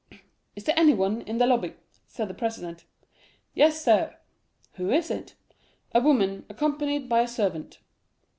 [0.55, 1.75] 'Is there anyone in the lobby?'
[2.07, 2.85] said the president.
[3.53, 7.77] "'Yes, sir.'—'Who is it?'—'A woman, accompanied by a servant.